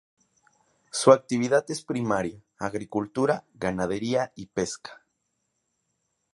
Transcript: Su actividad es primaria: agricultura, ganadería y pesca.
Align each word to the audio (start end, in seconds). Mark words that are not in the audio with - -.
Su 0.91 1.11
actividad 1.11 1.65
es 1.69 1.83
primaria: 1.83 2.43
agricultura, 2.57 3.45
ganadería 3.53 4.31
y 4.35 4.47
pesca. 4.47 5.05